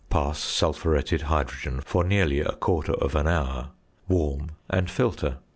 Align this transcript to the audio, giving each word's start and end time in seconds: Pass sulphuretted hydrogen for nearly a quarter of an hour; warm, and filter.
Pass 0.09 0.39
sulphuretted 0.39 1.21
hydrogen 1.21 1.79
for 1.79 2.03
nearly 2.03 2.39
a 2.39 2.53
quarter 2.53 2.93
of 2.93 3.13
an 3.13 3.27
hour; 3.27 3.67
warm, 4.07 4.49
and 4.67 4.89
filter. 4.89 5.37